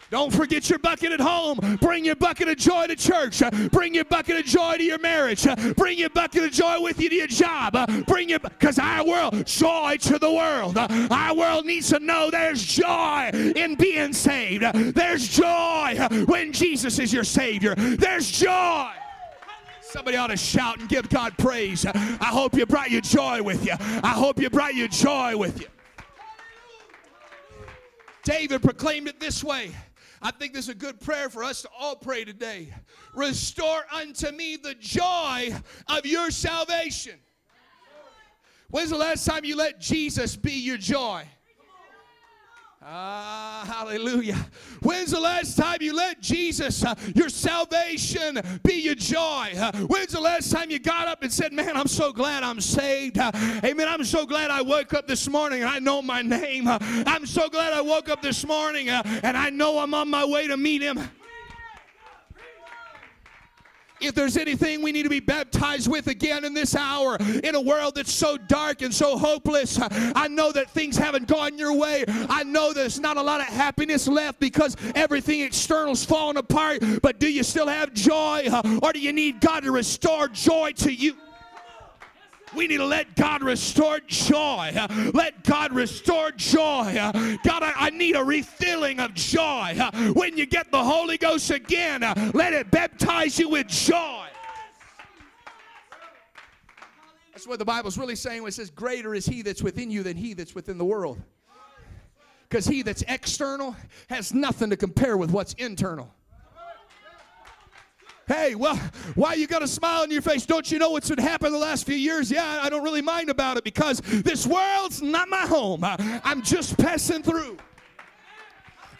[0.10, 1.60] Don't forget your bucket at home.
[1.82, 3.42] Bring your bucket of joy to church.
[3.72, 5.46] Bring your bucket of joy to your marriage.
[5.76, 7.76] Bring your bucket of joy with you to your job.
[8.06, 10.78] Bring your because our world joy to the world.
[10.78, 14.64] Our world needs to know there's joy in being saved.
[14.96, 17.76] There's joy when Jesus is your Savior.
[17.76, 18.92] There's joy.
[19.82, 21.86] Somebody ought to shout and give God praise.
[21.86, 23.74] I hope you brought your joy with you.
[23.80, 25.68] I hope you brought your joy with you.
[28.24, 29.72] David proclaimed it this way
[30.22, 32.74] I think this is a good prayer for us to all pray today.
[33.14, 35.56] Restore unto me the joy
[35.88, 37.20] of your salvation.
[38.70, 41.24] When's the last time you let Jesus be your joy?
[42.90, 44.38] Ah, hallelujah.
[44.82, 49.52] When's the last time you let Jesus, uh, your salvation, be your joy?
[49.58, 52.62] Uh, when's the last time you got up and said, Man, I'm so glad I'm
[52.62, 53.18] saved?
[53.18, 53.90] Uh, amen.
[53.90, 56.66] I'm so glad I woke up this morning and I know my name.
[56.66, 60.10] Uh, I'm so glad I woke up this morning uh, and I know I'm on
[60.10, 60.98] my way to meet him.
[64.00, 67.62] If there's anything we need to be baptized with again in this hour, in a
[67.62, 72.06] world that's so dark and so hopeless, I know that things haven't gone your way.
[72.08, 76.84] I know there's not a lot of happiness left because everything external's falling apart.
[77.02, 78.48] But do you still have joy,
[78.82, 81.16] or do you need God to restore joy to you?
[82.56, 84.72] We need to let God restore joy.
[85.14, 86.92] Let God restore joy.
[86.94, 89.78] God, I, I need a refilling of joy.
[90.14, 92.02] When you get the Holy Ghost again,
[92.34, 94.26] let it baptize you with joy.
[97.34, 100.02] That's what the Bible's really saying when it says, Greater is he that's within you
[100.02, 101.22] than he that's within the world.
[102.50, 103.76] Because he that's external
[104.10, 106.12] has nothing to compare with what's internal.
[108.28, 108.76] Hey, well,
[109.16, 110.46] why you got a smile on your face?
[110.46, 112.30] Don't you know what's been happening the last few years?
[112.30, 115.82] Yeah, I don't really mind about it because this world's not my home.
[115.86, 117.58] I'm just passing through.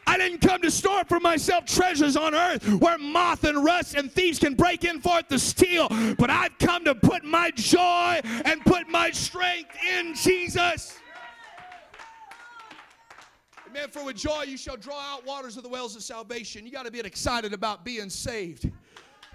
[0.08, 4.10] I didn't come to store for myself treasures on earth where moth and rust and
[4.10, 8.62] thieves can break in forth to steal, but I've come to put my joy and
[8.64, 10.98] put my strength in Jesus.
[13.68, 13.90] Amen.
[13.90, 16.66] For with joy you shall draw out waters of the wells of salvation.
[16.66, 18.72] You got to be excited about being saved.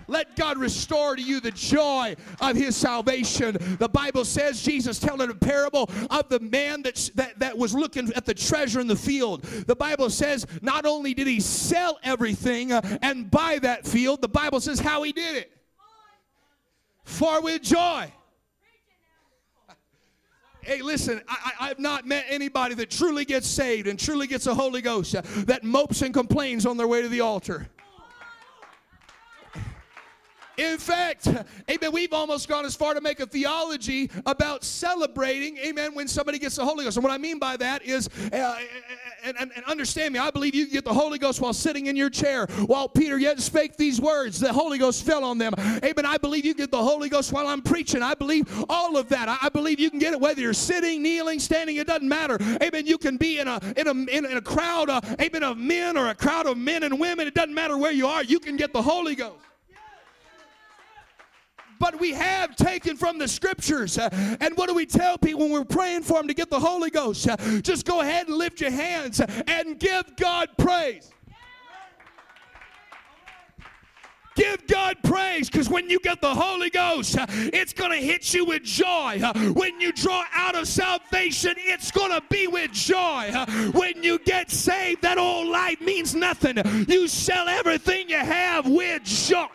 [0.09, 3.57] Let God restore to you the joy of his salvation.
[3.79, 8.13] The Bible says, Jesus telling a parable of the man that's, that, that was looking
[8.15, 9.43] at the treasure in the field.
[9.43, 14.29] The Bible says, not only did he sell everything uh, and buy that field, the
[14.29, 15.53] Bible says how he did it.
[17.05, 18.13] For with joy.
[20.63, 24.45] Hey, listen, I, I, have not met anybody that truly gets saved and truly gets
[24.45, 27.69] the Holy Ghost uh, that mopes and complains on their way to the altar.
[30.59, 31.29] In fact,
[31.71, 36.39] amen, we've almost gone as far to make a theology about celebrating, amen, when somebody
[36.39, 36.97] gets the Holy Ghost.
[36.99, 38.59] And what I mean by that is, uh,
[39.25, 41.97] and, and, and, understand me, I believe you get the Holy Ghost while sitting in
[41.97, 42.47] your chair.
[42.67, 45.55] While Peter yet spake these words, the Holy Ghost fell on them.
[45.83, 46.05] Amen.
[46.05, 48.03] I believe you get the Holy Ghost while I'm preaching.
[48.03, 49.29] I believe all of that.
[49.29, 52.39] I, I believe you can get it whether you're sitting, kneeling, standing, it doesn't matter.
[52.63, 52.87] Amen.
[52.87, 55.97] You can be in a, in a, in, in a crowd, uh, amen, of men
[55.97, 57.27] or a crowd of men and women.
[57.27, 58.23] It doesn't matter where you are.
[58.23, 59.39] You can get the Holy Ghost
[61.83, 63.99] but we have taken from the scriptures.
[63.99, 64.09] Uh,
[64.41, 66.91] and what do we tell people when we're praying for them to get the Holy
[66.91, 67.29] Ghost?
[67.29, 71.11] Uh, just go ahead and lift your hands and give God praise.
[74.37, 78.33] Give God praise because when you get the Holy Ghost, uh, it's going to hit
[78.33, 79.21] you with joy.
[79.53, 83.33] When you draw out of salvation, it's going to be with joy.
[83.73, 86.59] When you get saved, that old life means nothing.
[86.89, 89.49] You sell everything you have with joy.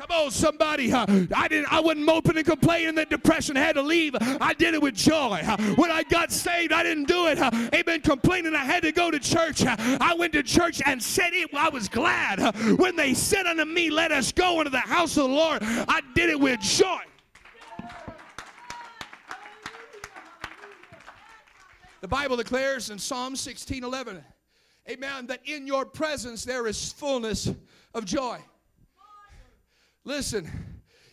[0.00, 0.90] Come on, somebody.
[0.94, 1.70] I didn't.
[1.70, 4.16] I wasn't moping and complaining that depression had to leave.
[4.18, 5.42] I did it with joy.
[5.76, 7.38] When I got saved, I didn't do it.
[7.38, 8.00] Amen.
[8.00, 9.62] Complaining I had to go to church.
[9.66, 11.50] I went to church and said it.
[11.52, 12.40] I was glad
[12.78, 16.00] when they said unto me, "Let us go into the house of the Lord." I
[16.14, 17.02] did it with joy.
[22.00, 24.24] The Bible declares in Psalm 16 11,
[24.88, 27.50] Amen, that in your presence there is fullness
[27.92, 28.38] of joy.
[30.04, 30.50] Listen,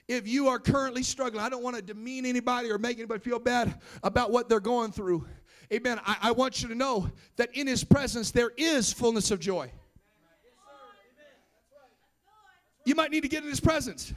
[0.08, 3.40] if you are currently struggling, I don't want to demean anybody or make anybody feel
[3.40, 5.28] bad about what they're going through.
[5.74, 6.00] Amen.
[6.06, 9.70] I, I want you to know that in His presence there is fullness of joy.
[12.86, 14.14] You might need to get in His presence.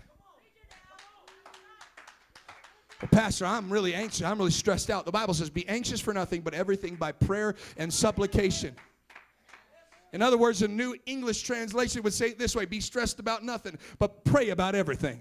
[3.03, 4.23] Well, Pastor, I'm really anxious.
[4.23, 5.07] I'm really stressed out.
[5.07, 8.77] The Bible says, Be anxious for nothing, but everything by prayer and supplication.
[10.13, 13.45] In other words, a new English translation would say it this way be stressed about
[13.45, 15.21] nothing, but pray about everything.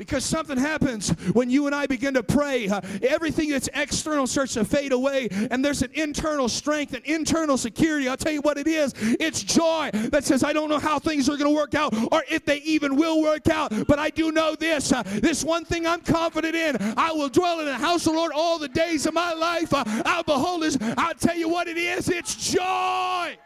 [0.00, 2.66] Because something happens when you and I begin to pray.
[2.66, 7.58] Uh, everything that's external starts to fade away, and there's an internal strength, an internal
[7.58, 8.08] security.
[8.08, 11.28] I'll tell you what it is it's joy that says, I don't know how things
[11.28, 14.32] are going to work out or if they even will work out, but I do
[14.32, 14.90] know this.
[14.90, 18.18] Uh, this one thing I'm confident in I will dwell in the house of the
[18.18, 19.74] Lord all the days of my life.
[19.74, 20.78] Uh, I'll behold this.
[20.96, 23.36] I'll tell you what it is it's joy.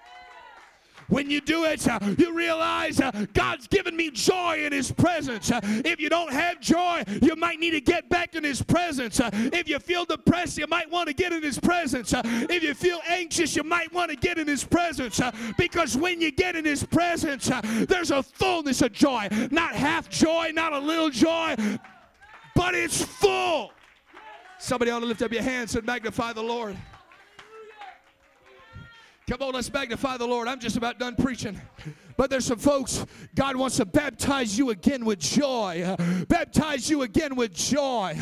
[1.08, 5.50] When you do it, uh, you realize uh, God's given me joy in His presence.
[5.50, 9.20] Uh, if you don't have joy, you might need to get back in His presence.
[9.22, 12.14] If you feel depressed, you might want to get in His presence.
[12.16, 15.20] If you feel anxious, you might want to get in His presence.
[15.58, 17.50] Because when you get in His presence,
[17.86, 19.28] there's a fullness of joy.
[19.50, 21.54] Not half joy, not a little joy,
[22.54, 23.72] but it's full.
[24.58, 26.76] Somebody ought to lift up your hands and magnify the Lord.
[29.26, 30.48] Come on, let's magnify the Lord.
[30.48, 31.58] I'm just about done preaching.
[32.18, 35.96] But there's some folks, God wants to baptize you again with joy.
[36.28, 38.14] Baptize you again with joy.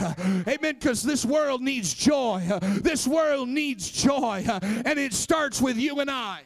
[0.47, 0.77] Amen.
[0.79, 2.49] Because this world needs joy.
[2.81, 4.45] This world needs joy.
[4.62, 6.43] And it starts with you and I.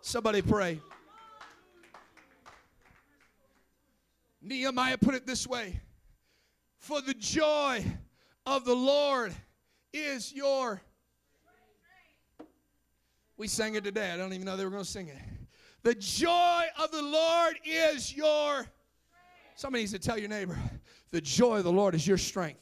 [0.00, 0.80] Somebody pray.
[4.40, 5.80] Nehemiah put it this way
[6.78, 7.84] For the joy
[8.46, 9.34] of the Lord
[9.92, 10.80] is your
[13.38, 14.10] we sang it today.
[14.10, 15.16] I don't even know they were going to sing it.
[15.84, 18.66] The joy of the Lord is your.
[19.54, 20.58] Somebody needs to tell your neighbor,
[21.10, 22.60] the joy of the Lord is your strength.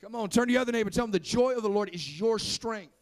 [0.00, 0.90] Come on, turn to the other neighbor.
[0.90, 2.92] Tell them the joy of the Lord is your strength.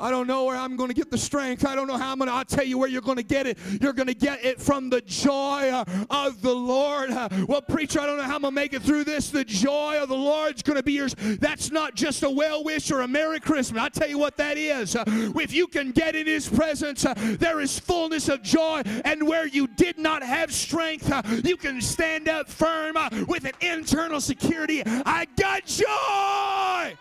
[0.00, 1.66] I don't know where I'm going to get the strength.
[1.66, 2.34] I don't know how I'm going to.
[2.34, 3.58] I'll tell you where you're going to get it.
[3.80, 7.10] You're going to get it from the joy uh, of the Lord.
[7.50, 9.30] Well, preacher, I don't know how I'm going to make it through this.
[9.30, 11.14] The joy of the Lord's going to be yours.
[11.18, 13.80] That's not just a well wish or a Merry Christmas.
[13.80, 14.94] I'll tell you what that is.
[14.94, 18.82] Uh, if you can get in His presence, uh, there is fullness of joy.
[19.04, 21.12] And where you did not have strength,
[21.44, 24.82] you can stand up firm with an internal security.
[24.86, 26.96] I got joy.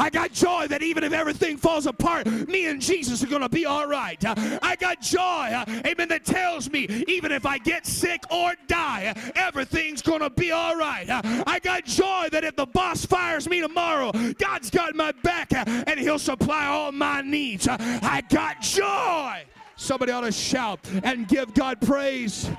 [0.00, 3.50] I got joy that even if everything falls apart, me and Jesus are going to
[3.50, 4.18] be all right.
[4.62, 9.14] I got joy, uh, amen, that tells me even if I get sick or die,
[9.36, 11.04] everything's going to be all right.
[11.46, 15.64] I got joy that if the boss fires me tomorrow, God's got my back uh,
[15.86, 17.68] and he'll supply all my needs.
[17.68, 19.44] I got joy.
[19.76, 22.50] Somebody ought to shout and give God praise.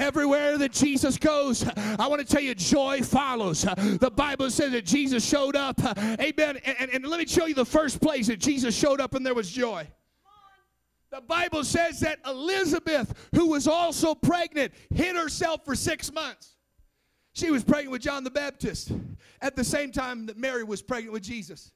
[0.00, 3.62] Everywhere that Jesus goes, I want to tell you, joy follows.
[3.62, 5.78] The Bible says that Jesus showed up.
[5.98, 6.58] Amen.
[6.64, 9.24] And, and, and let me show you the first place that Jesus showed up and
[9.26, 9.86] there was joy.
[11.10, 16.56] The Bible says that Elizabeth, who was also pregnant, hid herself for six months.
[17.34, 18.92] She was pregnant with John the Baptist
[19.42, 21.72] at the same time that Mary was pregnant with Jesus.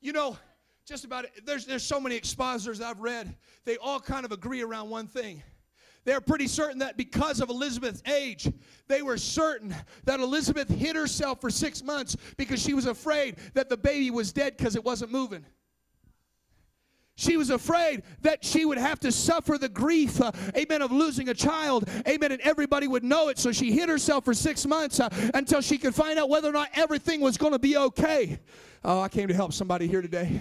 [0.00, 0.38] You know,
[0.86, 3.36] just about there's there's so many expositors I've read.
[3.64, 5.42] They all kind of agree around one thing.
[6.06, 8.48] They're pretty certain that because of Elizabeth's age,
[8.86, 13.68] they were certain that Elizabeth hid herself for six months because she was afraid that
[13.68, 15.44] the baby was dead because it wasn't moving.
[17.16, 21.28] She was afraid that she would have to suffer the grief, uh, amen, of losing
[21.28, 23.38] a child, amen, and everybody would know it.
[23.38, 26.52] So she hid herself for six months uh, until she could find out whether or
[26.52, 28.38] not everything was going to be okay.
[28.84, 30.40] Oh, I came to help somebody here today.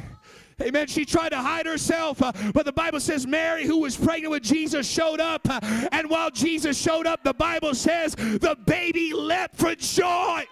[0.61, 0.87] Amen.
[0.87, 4.43] She tried to hide herself, uh, but the Bible says Mary, who was pregnant with
[4.43, 5.41] Jesus, showed up.
[5.49, 5.59] Uh,
[5.91, 10.45] and while Jesus showed up, the Bible says the baby leapt for joy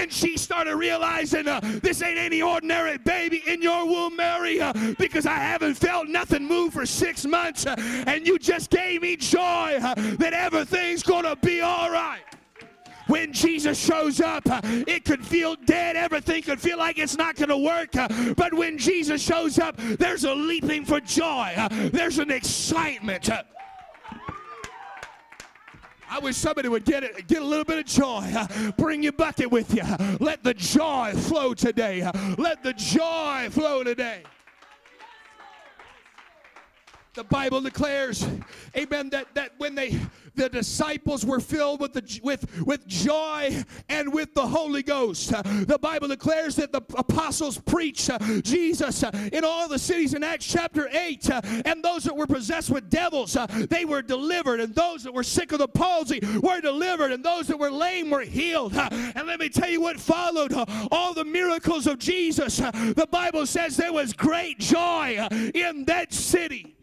[0.00, 4.72] and she started realizing uh, this ain't any ordinary baby in your womb, Mary, uh,
[4.98, 7.74] because I haven't felt nothing move for six months, uh,
[8.06, 12.22] and you just gave me joy uh, that everything's gonna be all right.
[13.10, 15.96] When Jesus shows up, it could feel dead.
[15.96, 17.90] Everything could feel like it's not going to work.
[18.36, 21.52] But when Jesus shows up, there's a leaping for joy.
[21.92, 23.28] There's an excitement.
[26.12, 28.32] I wish somebody would get it, get a little bit of joy.
[28.76, 29.82] Bring your bucket with you.
[30.20, 32.08] Let the joy flow today.
[32.38, 34.22] Let the joy flow today.
[37.14, 38.24] The Bible declares,
[38.76, 39.98] amen, that, that when they
[40.34, 45.30] the disciples were filled with the with with joy and with the Holy Ghost.
[45.30, 50.22] the Bible declares that the apostles preached uh, Jesus uh, in all the cities in
[50.24, 53.36] Acts chapter 8 uh, and those that were possessed with devils
[53.68, 57.46] they were delivered and those that were sick of the palsy were delivered and those
[57.46, 58.74] that were lame were healed.
[58.74, 60.52] and let me tell you what followed
[60.90, 62.58] all the miracles of Jesus.
[62.58, 66.76] the Bible says there was great joy in that city.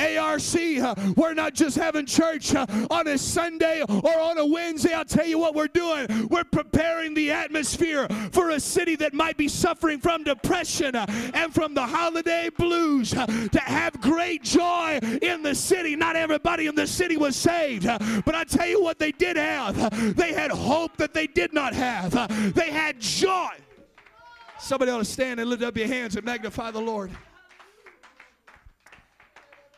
[0.00, 4.94] ARC, uh, we're not just having church uh, on a Sunday or on a Wednesday.
[4.94, 6.28] I'll tell you what we're doing.
[6.28, 11.52] We're preparing the atmosphere for a city that might be suffering from depression uh, and
[11.52, 15.96] from the holiday blues to have great joy in the city.
[15.96, 17.84] Not everybody in the city was saved,
[18.24, 20.16] but I tell you what they did have.
[20.16, 22.54] They had hope that they did not have.
[22.54, 23.50] They had joy.
[24.58, 27.10] Somebody ought to stand and lift up your hands and magnify the Lord.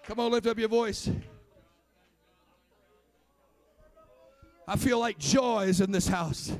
[0.05, 1.09] Come on, lift up your voice.
[4.67, 6.53] I feel like joy is in this house.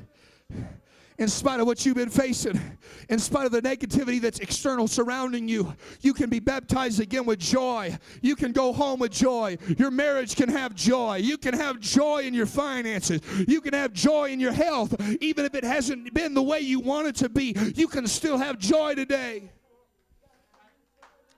[1.19, 2.59] In spite of what you've been facing,
[3.07, 7.39] in spite of the negativity that's external surrounding you, you can be baptized again with
[7.39, 7.95] joy.
[8.21, 9.57] You can go home with joy.
[9.77, 11.17] Your marriage can have joy.
[11.17, 13.21] You can have joy in your finances.
[13.47, 14.95] You can have joy in your health.
[15.21, 18.37] Even if it hasn't been the way you want it to be, you can still
[18.37, 19.51] have joy today.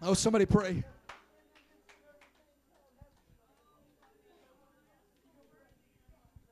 [0.02, 0.84] Oh, somebody pray.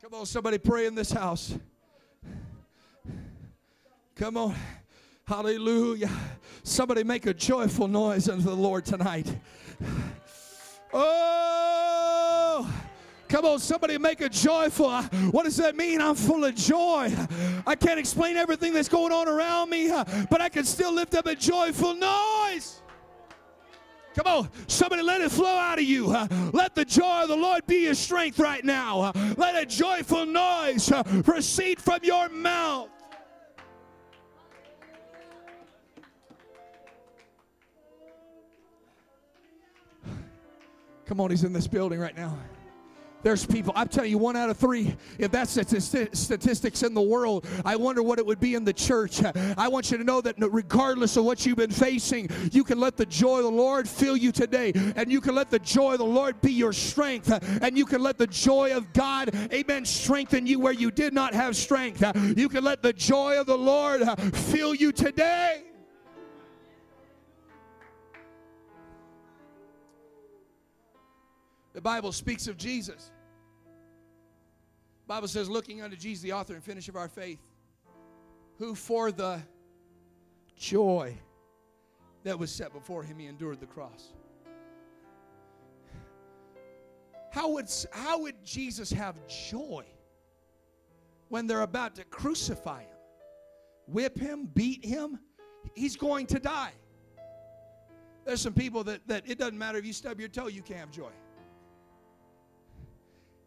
[0.04, 1.56] Come on, somebody pray in this house.
[4.18, 4.54] Come on.
[5.26, 6.10] Hallelujah.
[6.62, 9.34] Somebody make a joyful noise unto the Lord tonight.
[10.92, 12.70] Oh,
[13.30, 14.92] come on, somebody make a joyful.
[15.32, 16.02] What does that mean?
[16.02, 17.10] I'm full of joy.
[17.66, 19.88] I can't explain everything that's going on around me,
[20.30, 22.82] but I can still lift up a joyful noise.
[24.16, 26.12] Come on, somebody let it flow out of you.
[26.12, 29.02] Uh, let the joy of the Lord be your strength right now.
[29.02, 32.90] Uh, let a joyful noise uh, proceed from your mouth.
[41.06, 42.38] Come on, he's in this building right now.
[43.24, 47.02] There's people, I'm telling you, one out of three, if that's the statistics in the
[47.02, 49.22] world, I wonder what it would be in the church.
[49.58, 52.98] I want you to know that regardless of what you've been facing, you can let
[52.98, 56.00] the joy of the Lord fill you today, and you can let the joy of
[56.00, 60.46] the Lord be your strength, and you can let the joy of God, amen, strengthen
[60.46, 62.04] you where you did not have strength.
[62.38, 64.04] You can let the joy of the Lord
[64.34, 65.64] fill you today.
[71.74, 73.12] The Bible speaks of Jesus.
[75.08, 77.40] Bible says, looking unto Jesus, the author and finisher of our faith,
[78.58, 79.42] who for the
[80.56, 81.18] joy
[82.24, 84.14] that was set before him, he endured the cross.
[87.32, 89.84] How would, how would Jesus have joy
[91.30, 92.98] when they're about to crucify him,
[93.88, 95.20] whip him, beat him?
[95.74, 96.74] He's going to die.
[98.26, 100.80] There's some people that, that it doesn't matter if you stub your toe, you can't
[100.80, 101.12] have joy.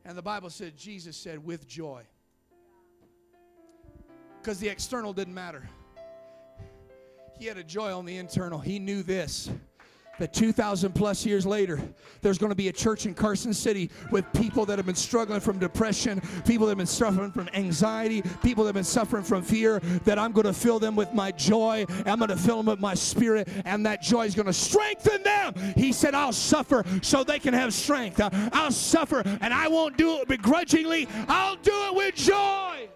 [0.07, 2.03] And the Bible said, Jesus said, with joy.
[4.41, 5.69] Because the external didn't matter.
[7.37, 8.61] He had a joy on the internal.
[8.61, 9.51] He knew this
[10.19, 11.81] that 2,000 plus years later,
[12.23, 15.41] there's going to be a church in Carson City with people that have been struggling
[15.41, 19.43] from depression, people that have been suffering from anxiety, people that have been suffering from
[19.43, 21.85] fear, that I'm going to fill them with my joy.
[22.07, 25.23] I'm going to fill them with my spirit, and that joy is going to strengthen
[25.23, 25.55] them.
[25.77, 28.21] He said, I'll suffer so they can have strength.
[28.53, 32.89] I'll suffer, and I won't do it begrudgingly, I'll do it with joy.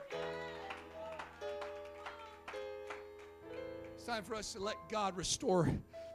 [3.95, 5.71] It's time for us to let God restore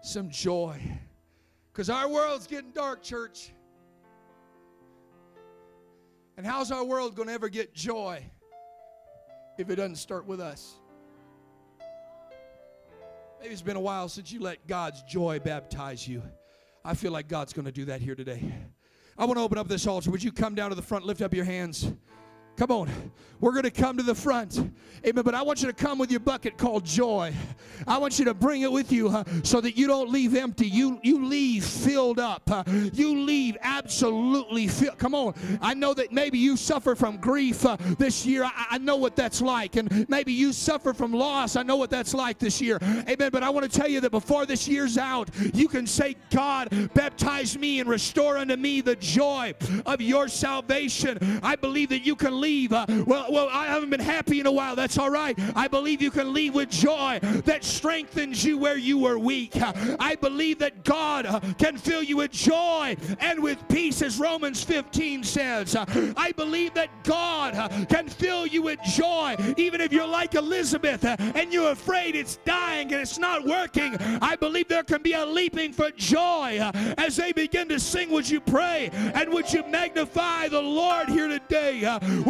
[0.06, 0.80] some joy.
[1.72, 3.52] Because our world's getting dark, church.
[6.38, 8.24] And how's our world going to ever get joy
[9.58, 10.76] if it doesn't start with us?
[13.40, 16.24] Maybe it's been a while since you let God's joy baptize you.
[16.84, 18.54] I feel like God's going to do that here today.
[19.18, 20.12] I want to open up this altar.
[20.12, 21.92] Would you come down to the front, lift up your hands?
[22.58, 22.90] Come on.
[23.42, 24.58] We're going to come to the front.
[25.06, 25.24] Amen.
[25.24, 27.34] But I want you to come with your bucket called joy.
[27.86, 30.68] I want you to bring it with you uh, so that you don't leave empty.
[30.68, 32.50] You you leave filled up.
[32.50, 34.98] Uh, you leave absolutely filled.
[34.98, 35.36] Come on.
[35.62, 38.46] I know that maybe you suffer from grief uh, this year.
[38.46, 39.76] I, I, know what that's like.
[39.76, 41.56] And maybe you suffer from loss.
[41.56, 42.80] I know what that's like this year.
[42.82, 43.30] Amen.
[43.32, 46.70] But I want to tell you that before this year's out, you can say, God,
[46.94, 49.54] baptize me and restore unto me the joy
[49.86, 51.20] of your salvation.
[51.44, 52.72] I believe that you can leave.
[52.72, 54.76] Uh, well, well, I haven't been happy in a while.
[54.76, 55.38] That's all right.
[55.56, 59.54] I believe you can leave with joy that strengthens you where you were weak.
[60.00, 64.64] I believe that God uh, can fill you with joy and with peace, as Romans
[64.64, 65.76] 15 says.
[65.76, 71.04] I believe that God uh, can fill you with joy, even if you're like Elizabeth
[71.04, 73.98] uh, and you're afraid it's dying and it's not working.
[74.22, 76.60] I believe there can be a leaping for joy
[76.98, 78.12] as they begin to sing.
[78.12, 81.82] Would you pray and would you magnify the Lord here today?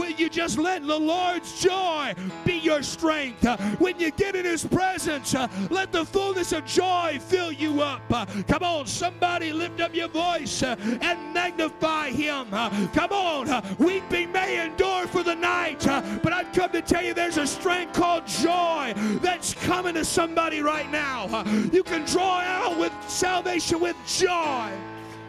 [0.10, 2.14] You just let the Lord's joy
[2.46, 3.46] be your strength?
[3.46, 7.82] Uh, when you get in His presence, uh, let the fullness of joy fill you
[7.82, 8.02] up.
[8.12, 12.50] Uh, come on, somebody lift up your voice and magnify Him.
[12.94, 15.86] Come on, weeping may endure for the night,
[16.24, 20.62] but I've come to tell you there's a strength called joy that's coming to somebody
[20.62, 21.44] right now.
[21.72, 24.72] You can draw out with salvation with joy.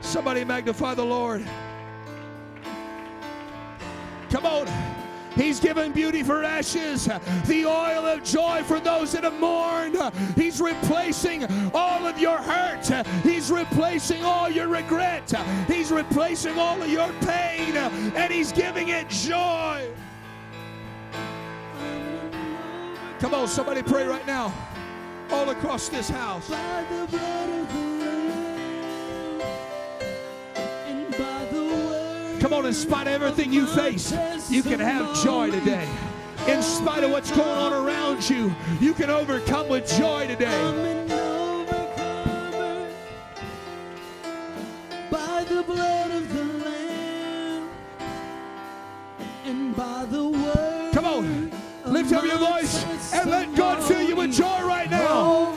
[0.01, 1.45] Somebody magnify the Lord.
[4.31, 4.67] Come on.
[5.37, 7.05] He's given beauty for ashes,
[7.45, 9.99] the oil of joy for those that have mourned.
[10.35, 12.87] He's replacing all of your hurt.
[13.23, 15.31] He's replacing all your regret.
[15.69, 19.87] He's replacing all of your pain, and He's giving it joy.
[23.19, 24.55] Come on, somebody pray right now,
[25.31, 26.51] all across this house.
[32.47, 34.13] Come on, in spite of everything you face,
[34.49, 35.89] you can have joy today.
[36.47, 41.07] In spite of what's going on around you, you can overcome with joy today.
[45.11, 47.69] By the blood of the Lamb
[49.45, 50.95] and by the word.
[50.95, 51.51] Come on,
[51.85, 55.53] lift up your voice and let God fill you with joy right now.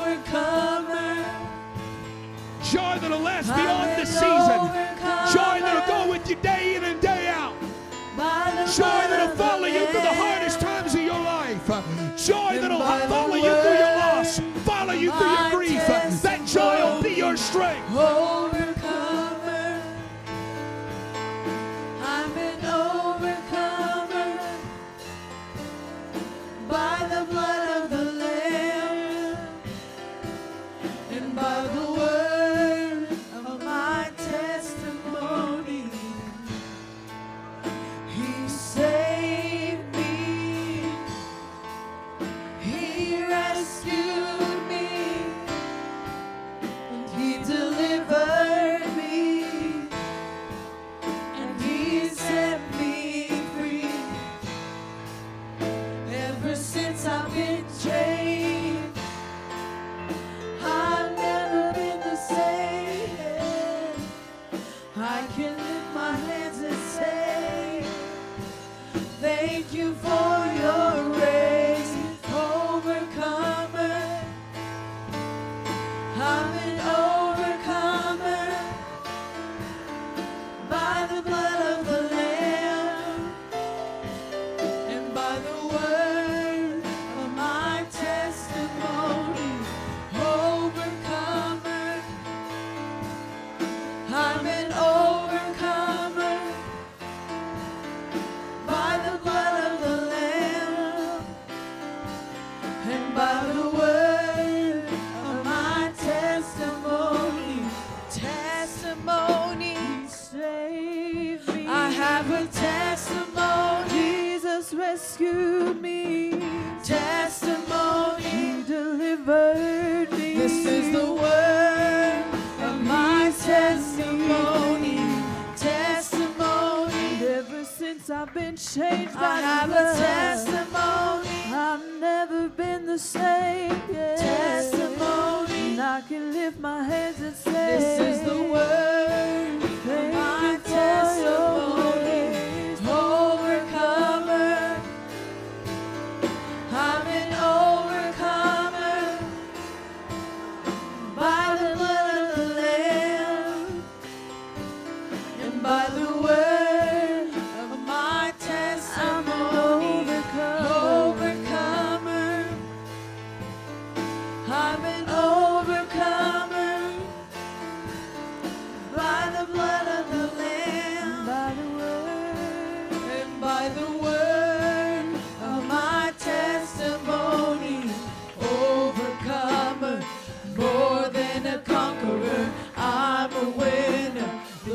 [2.63, 4.88] Joy that'll last beyond the season.
[5.34, 7.53] Joy that'll go with you day in and day out.
[8.75, 11.67] Joy that'll follow you through the hardest times of your life.
[12.17, 15.88] Joy that'll follow you through your loss, follow you through your grief.
[16.21, 17.88] That joy will be your strength.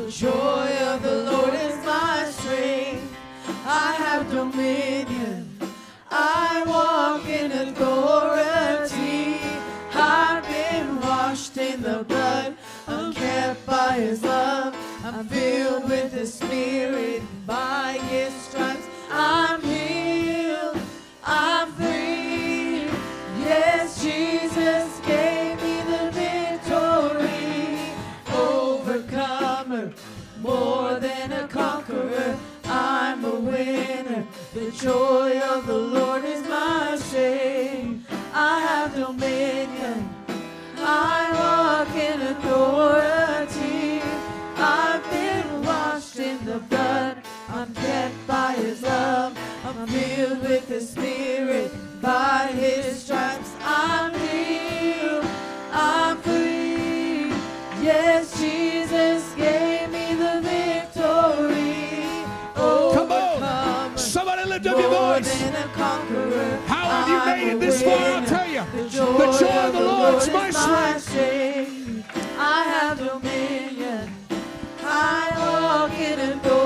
[0.05, 3.11] The joy of the Lord is my strength.
[3.65, 5.57] I have dominion.
[6.11, 9.39] I walk in authority.
[9.95, 12.55] I've been washed in the blood.
[12.87, 14.75] I'm kept by his love.
[15.03, 17.14] I'm filled with the spirit.
[49.67, 51.71] I'm filled with the spirit.
[52.01, 55.25] By his stripes I'm healed.
[55.71, 57.29] I'm free.
[57.81, 62.23] Yes, Jesus gave me the victory.
[62.55, 63.97] Come on.
[63.97, 65.41] Somebody lift up your voice.
[65.41, 66.57] than a conqueror.
[66.67, 67.97] How have you made it this far?
[67.97, 68.63] I'll tell you.
[68.75, 68.89] The The
[69.39, 71.09] joy of the Lord is my strength.
[71.09, 72.37] strength.
[72.37, 74.11] I have dominion.
[74.83, 76.64] I walk in authority.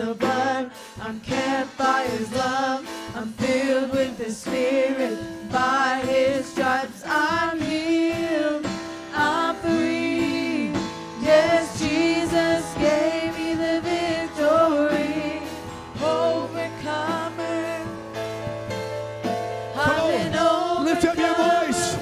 [0.00, 0.70] The blood.
[1.02, 2.88] I'm kept by His love.
[3.14, 5.18] I'm filled with the Spirit.
[5.52, 8.66] By His stripes I'm healed.
[9.14, 10.72] I'm free.
[11.20, 15.42] Yes, Jesus gave me the victory.
[16.02, 17.84] Overcomer.
[19.74, 20.84] Come I'm on.
[20.86, 21.98] Lift up your voice.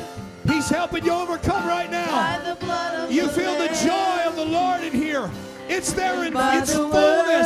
[0.47, 2.07] He's helping you overcome right now.
[2.07, 5.29] by the blood of You feel the joy of the Lord in here.
[5.69, 7.38] It's there in By its the fullness,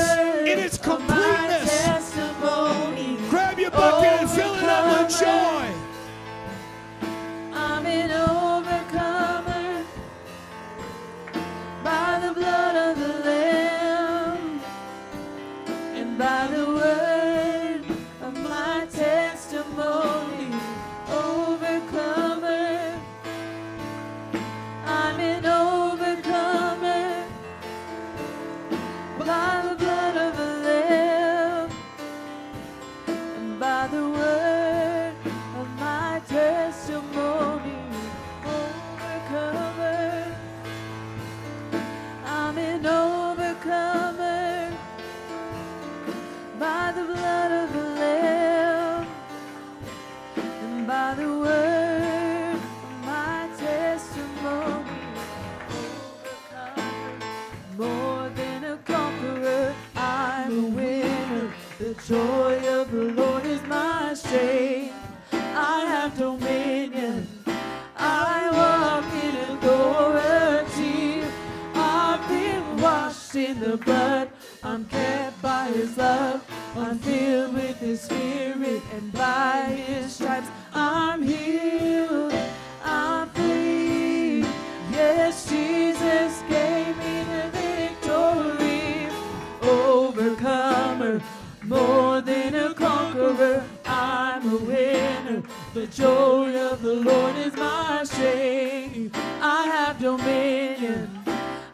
[96.02, 99.16] The of the Lord is my strength.
[99.40, 101.08] I have dominion.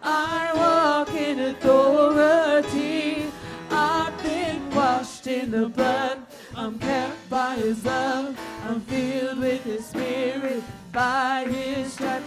[0.02, 3.32] I walk in authority.
[3.70, 6.26] I've been washed in the blood.
[6.54, 8.38] I'm kept by His love.
[8.68, 10.62] I'm filled with His Spirit.
[10.92, 12.26] By His stripes,